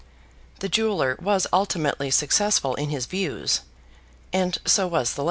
[0.61, 3.59] The jeweller was ultimately successful in his views,
[4.33, 5.19] and so was the lady.